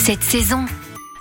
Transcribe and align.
cette 0.00 0.24
saison. 0.24 0.64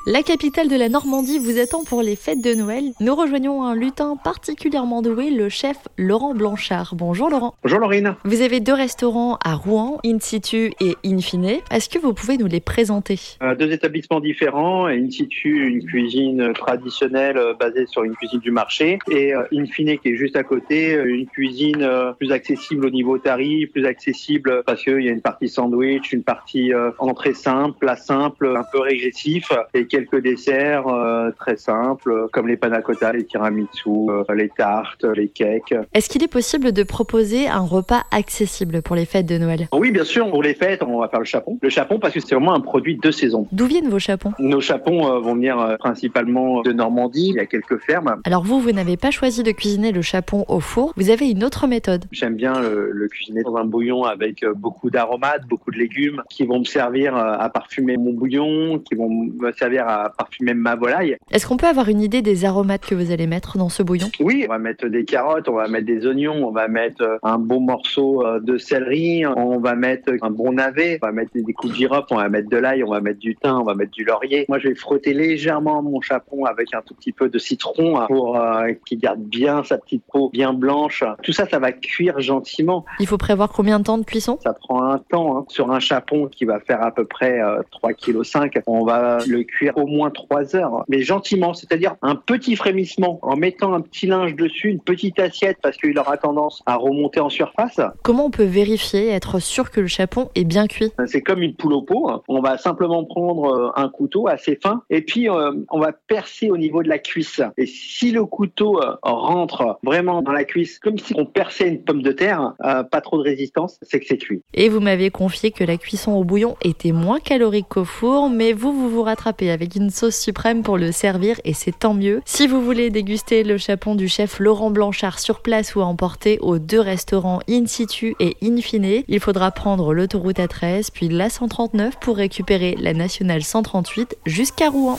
La 0.08 0.24
capitale 0.24 0.70
de 0.70 0.78
la 0.78 0.88
Normandie 0.88 1.40
vous 1.40 1.60
attend 1.60 1.84
pour 1.84 2.02
les 2.02 2.16
fêtes 2.16 2.42
de 2.42 2.54
Noël. 2.54 2.94
Nous 3.02 3.14
rejoignons 3.14 3.64
un 3.64 3.76
lutin 3.76 4.16
particulièrement 4.16 5.02
doué, 5.02 5.30
le 5.30 5.50
chef 5.50 5.76
Laurent 5.98 6.34
Blanchard. 6.34 6.96
Bonjour 6.96 7.30
Laurent. 7.30 7.54
Bonjour 7.64 7.80
Laurine. 7.80 8.16
Vous 8.24 8.42
avez 8.42 8.62
deux 8.62 8.74
restaurants 8.74 9.38
à 9.44 9.56
Rouen, 9.56 10.00
In 10.06 10.18
situ 10.20 10.72
et 10.80 10.96
In 11.06 11.20
fine. 11.20 11.58
Est-ce 11.70 11.90
que 11.90 12.00
vous 12.00 12.14
pouvez 12.14 12.38
nous 12.38 12.48
les 12.48 12.62
présenter? 12.62 13.20
Euh, 13.44 13.56
Deux 13.56 13.72
établissements 13.72 14.22
différents. 14.22 14.86
In 14.86 15.12
situ, 15.12 15.68
une 15.68 15.86
cuisine 15.86 16.54
traditionnelle 16.54 17.38
euh, 17.38 17.54
basée 17.54 17.86
sur 17.86 18.04
une 18.06 18.16
cuisine 18.16 18.40
du 18.40 18.52
marché. 18.52 19.00
Et 19.12 19.36
euh, 19.36 19.44
In 19.54 19.66
fine, 19.66 19.98
qui 20.00 20.10
est 20.10 20.16
juste 20.16 20.38
à 20.38 20.44
côté, 20.44 20.94
une 20.94 21.28
cuisine 21.28 21.88
plus 22.18 22.32
accessible 22.32 22.86
au 22.86 22.90
niveau 22.90 23.18
tarif, 23.18 23.72
plus 23.74 23.86
accessible 23.86 24.64
parce 24.66 24.82
qu'il 24.82 25.02
y 25.02 25.10
a 25.10 25.12
une 25.12 25.22
partie 25.22 25.50
sandwich, 25.50 26.14
une 26.14 26.24
partie 26.24 26.72
entrée 27.00 27.34
simple, 27.34 27.78
plat 27.80 27.98
simple, 27.98 28.56
un 28.58 28.64
peu 28.72 28.80
régressif 28.80 29.52
et 29.74 29.88
quelques 30.00 30.24
desserts 30.24 30.88
euh, 30.88 31.32
très 31.38 31.58
simples 31.58 32.28
comme 32.32 32.48
les 32.48 32.56
panna 32.58 32.82
cotta, 32.82 33.12
les 33.12 33.26
tiramisu, 33.26 33.90
euh, 33.90 34.24
les 34.34 34.50
tartes, 34.50 35.04
les 35.04 35.28
cakes. 35.28 35.76
Est-ce 35.94 36.10
qu'il 36.10 36.24
est 36.24 36.32
possible 36.32 36.72
de 36.72 36.84
proposer 36.84 37.48
un 37.48 37.60
repas 37.60 38.04
accessible 38.12 38.82
pour 38.82 38.96
les 38.96 39.06
fêtes 39.06 39.26
de 39.26 39.38
Noël? 39.38 39.68
Oui, 39.74 39.92
bien 39.92 40.06
sûr, 40.06 40.30
pour 40.30 40.42
les 40.42 40.54
fêtes, 40.54 40.84
on 40.84 41.00
va 41.00 41.10
faire 41.10 41.20
le 41.20 41.26
chapon. 41.26 41.58
Le 41.62 41.70
chapon 41.70 42.00
parce 42.00 42.14
que 42.14 42.20
c'est 42.20 42.36
vraiment 42.36 42.54
un 42.54 42.62
produit 42.62 42.98
de 42.98 43.12
saison. 43.12 43.48
D'où 43.52 43.66
viennent 43.66 43.90
vos 43.90 44.00
chapons? 44.00 44.32
Nos 44.40 44.62
chapons 44.62 45.06
euh, 45.06 45.20
vont 45.20 45.36
venir 45.36 45.76
principalement 45.80 46.62
de 46.62 46.72
Normandie. 46.72 47.30
Il 47.30 47.36
y 47.36 47.40
a 47.40 47.46
quelques 47.46 47.80
fermes. 47.80 48.22
Alors 48.24 48.44
vous, 48.44 48.60
vous 48.62 48.72
n'avez 48.72 48.96
pas 48.96 49.12
choisi 49.12 49.44
de 49.44 49.52
cuisiner 49.52 49.92
le 49.92 50.02
chapon 50.02 50.46
au 50.48 50.60
four, 50.60 50.94
vous 50.96 51.10
avez 51.10 51.30
une 51.30 51.44
autre 51.44 51.68
méthode. 51.68 52.06
J'aime 52.12 52.36
bien 52.36 52.62
le, 52.62 52.92
le 52.92 53.08
cuisiner 53.08 53.44
dans 53.44 53.58
un 53.58 53.66
bouillon 53.66 54.04
avec 54.04 54.46
beaucoup 54.56 54.90
d'aromates, 54.90 55.46
beaucoup 55.48 55.72
de 55.72 55.78
légumes 55.78 56.22
qui 56.30 56.46
vont 56.46 56.60
me 56.60 56.66
servir 56.66 57.16
à 57.16 57.50
parfumer 57.50 57.98
mon 57.98 58.14
bouillon, 58.14 58.80
qui 58.80 58.96
vont 58.96 59.10
me 59.10 59.52
servir 59.54 59.79
à 59.80 60.12
parfumer 60.18 60.54
ma 60.54 60.76
volaille. 60.76 61.18
Est-ce 61.32 61.48
qu'on 61.48 61.58
peut 61.58 61.68
avoir 61.68 61.90
une 61.90 62.02
idée 62.02 62.22
des 62.22 62.46
aromates 62.46 62.86
que 62.86 62.96
vous 62.96 63.12
allez 63.12 63.28
mettre 63.28 63.58
dans 63.58 63.70
ce 63.70 63.84
bouillon? 63.84 64.08
Oui, 64.20 64.46
on 64.48 64.52
va 64.52 64.60
mettre 64.60 64.88
des 64.88 65.06
carottes, 65.06 65.48
on 65.50 65.54
va 65.56 65.68
mettre 65.68 65.86
des 65.86 66.06
oignons, 66.06 66.48
on 66.48 66.52
va 66.52 66.68
mettre 66.68 67.02
euh, 67.02 67.18
un 67.24 67.38
bon 67.38 67.60
morceau 67.60 68.26
euh, 68.26 68.40
de 68.40 68.58
céleri, 68.58 69.26
on 69.26 69.60
va 69.60 69.76
mettre 69.76 70.12
un 70.22 70.30
bon 70.30 70.54
navet, 70.54 71.00
on 71.02 71.08
va 71.08 71.12
mettre 71.12 71.32
des 71.34 71.54
coups 71.54 71.74
de 71.74 71.78
girofle, 71.78 72.08
on 72.12 72.18
va 72.18 72.30
mettre 72.30 72.50
de 72.50 72.58
l'ail, 72.58 72.84
on 72.84 72.90
va 72.92 73.02
mettre 73.02 73.20
du 73.20 73.36
thym, 73.36 73.58
on 73.60 73.64
va 73.64 73.76
mettre 73.76 73.92
du 73.92 74.04
laurier. 74.04 74.46
Moi, 74.50 74.60
je 74.60 74.70
vais 74.70 74.76
frotter 74.76 75.14
légèrement 75.14 75.82
mon 75.82 76.02
chapon 76.02 76.46
avec 76.46 76.74
un 76.74 76.82
tout 76.82 76.94
petit 76.94 77.12
peu 77.12 77.30
de 77.30 77.38
citron 77.40 78.00
hein, 78.00 78.06
pour 78.08 78.38
euh, 78.38 78.72
qu'il 78.86 79.00
garde 79.00 79.22
bien 79.22 79.64
sa 79.64 79.78
petite 79.78 80.04
peau 80.12 80.30
bien 80.30 80.54
blanche. 80.54 81.04
Tout 81.24 81.32
ça, 81.34 81.48
ça 81.48 81.60
va 81.60 81.72
cuire 81.72 82.20
gentiment. 82.20 82.86
Il 83.00 83.08
faut 83.08 83.18
prévoir 83.18 83.50
combien 83.52 83.80
de 83.80 83.84
temps 83.84 83.98
de 83.98 84.06
cuisson? 84.06 84.38
Ça 84.44 84.54
prend 84.54 84.84
un 84.84 84.98
temps. 85.00 85.38
hein. 85.38 85.46
Sur 85.50 85.72
un 85.72 85.80
chapon 85.80 86.28
qui 86.28 86.46
va 86.46 86.60
faire 86.60 86.82
à 86.84 86.92
peu 86.92 87.06
près 87.06 87.42
euh, 87.42 87.62
3,5 87.84 88.50
kg, 88.50 88.62
on 88.68 88.86
va 88.86 89.20
le 89.28 89.44
cuire 89.44 89.69
au 89.78 89.88
moins 89.88 90.10
3 90.10 90.56
heures. 90.56 90.84
Mais 90.88 91.02
gentiment, 91.02 91.54
c'est-à-dire 91.54 91.96
un 92.02 92.16
petit 92.16 92.56
frémissement 92.56 93.20
en 93.22 93.36
mettant 93.36 93.74
un 93.74 93.82
petit 93.82 94.08
linge 94.08 94.36
dessus, 94.36 94.70
une 94.70 94.80
petite 94.82 95.20
assiette 95.20 95.58
parce 95.62 95.78
qu'il 95.78 95.98
aura 95.98 96.18
tendance 96.18 96.62
à 96.66 96.76
remonter 96.76 97.20
en 97.20 97.30
surface. 97.30 97.80
Comment 98.04 98.26
on 98.26 98.32
peut 98.32 98.44
vérifier, 98.44 99.10
être 99.10 99.40
sûr 99.40 99.72
que 99.72 99.82
le 99.82 99.88
chapon 99.88 100.30
est 100.36 100.44
bien 100.44 100.68
cuit? 100.68 100.92
C'est 101.08 101.22
comme 101.22 101.42
une 101.42 101.56
poule 101.56 101.74
au 101.74 101.82
pot. 101.82 102.10
hein. 102.10 102.22
On 102.28 102.42
va 102.42 102.58
simplement 102.58 103.04
prendre 103.06 103.54
euh, 103.54 103.72
un 103.76 103.90
couteau 103.90 104.28
assez 104.28 104.58
fin 104.62 104.82
et 104.90 105.02
puis 105.02 105.30
euh, 105.30 105.52
on 105.70 105.80
va 105.80 105.92
percer 105.92 106.50
au 106.50 106.58
niveau 106.58 106.84
de 106.84 106.90
la 106.90 107.00
cuisse. 107.00 107.42
Et 107.58 107.66
si 107.66 108.12
le 108.12 108.26
couteau 108.26 108.82
euh, 108.82 108.96
rentre 109.04 109.80
vraiment 109.84 110.22
dans 110.22 110.32
la 110.32 110.44
cuisse, 110.44 110.80
comme 110.80 110.98
si 110.98 111.14
on 111.18 111.26
perçait 111.26 111.68
une 111.68 111.84
pomme 111.84 112.02
de 112.02 112.12
terre, 112.12 112.54
euh, 112.64 112.84
pas 112.84 113.02
trop 113.02 113.18
de 113.18 113.24
résistance, 113.24 113.78
c'est 113.82 114.00
que 114.00 114.06
c'est 114.08 114.18
cuit. 114.18 114.42
Et 114.54 114.70
vous 114.70 114.80
m'avez 114.80 115.10
confié 115.10 115.52
que 115.52 115.64
la 115.64 115.78
cuisson 115.78 116.14
au 116.14 116.24
bouillon 116.24 116.56
était 116.64 116.92
moins 116.92 117.20
calorique 117.20 117.68
qu'au 117.70 117.86
four, 117.86 118.30
mais 118.30 118.54
vous, 118.54 118.74
vous 118.74 118.90
vous 118.90 119.04
rattrapez 119.04 119.52
avec 119.60 119.76
une 119.76 119.90
sauce 119.90 120.18
suprême 120.18 120.64
pour 120.64 120.78
le 120.78 120.94
servir 120.94 121.42
et 121.44 121.54
c'est 121.54 121.78
tant 121.78 121.94
mieux. 121.94 122.22
Si 122.24 122.48
vous 122.48 122.64
voulez 122.64 122.90
déguster 122.90 123.44
le 123.44 123.58
chapon 123.58 123.94
du 123.94 124.08
chef 124.08 124.40
Laurent 124.40 124.72
Blanchard 124.72 125.20
sur 125.20 125.42
place 125.42 125.76
ou 125.76 125.82
à 125.82 125.86
emporter 125.86 126.40
aux 126.40 126.60
deux 126.60 126.80
restaurants 126.80 127.42
In 127.50 127.66
situ 127.68 128.16
et 128.22 128.38
In 128.42 128.62
fine, 128.62 129.04
il 129.06 129.20
faudra 129.20 129.52
prendre 129.52 129.94
l'autoroute 129.94 130.38
A13 130.38 130.92
puis 130.94 131.10
la 131.10 131.30
139 131.30 132.00
pour 132.00 132.16
récupérer 132.16 132.78
la 132.80 132.94
nationale 132.94 133.44
138 133.44 134.16
jusqu'à 134.26 134.70
Rouen. 134.70 134.98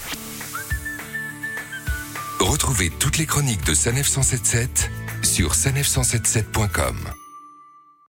Retrouvez 2.38 2.90
toutes 2.98 3.16
les 3.16 3.26
chroniques 3.26 3.64
de 3.64 3.72
Sanef 3.72 4.08
177 4.08 4.90
sur 5.22 5.52
sanef177.com. 5.52 6.96